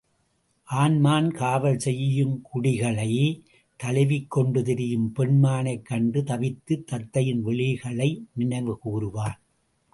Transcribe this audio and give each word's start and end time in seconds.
ஆண்மான் 0.69 1.31
காவல் 1.31 1.79
செய்யக் 1.79 2.41
குட்டிகளைத் 2.43 3.41
தழுவிக் 3.77 4.29
கொண்டு 4.29 4.63
திரியும் 4.63 5.13
பெண்மானைக் 5.15 5.85
கண்டு 5.85 6.21
தவித்து, 6.21 6.83
தத்தையின் 6.91 7.45
விழிகளை 7.45 8.23
நினைவு 8.33 8.79
கூருவான். 8.85 9.39